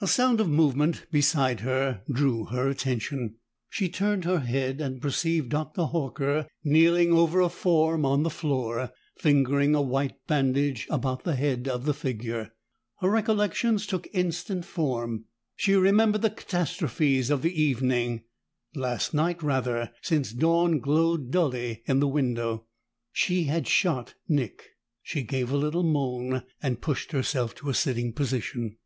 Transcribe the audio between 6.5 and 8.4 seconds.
kneeling over a form on the